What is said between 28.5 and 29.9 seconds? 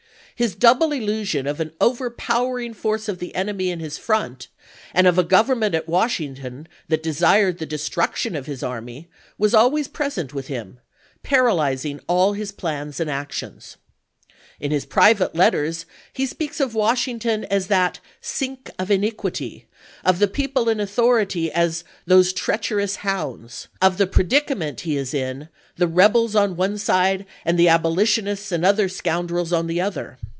and other scoun drels on the